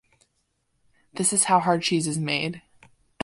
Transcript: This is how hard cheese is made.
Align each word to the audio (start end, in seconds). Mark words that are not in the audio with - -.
This 1.13 1.31
is 1.31 1.43
how 1.43 1.59
hard 1.59 1.83
cheese 1.83 2.07
is 2.07 2.17
made. 2.17 2.63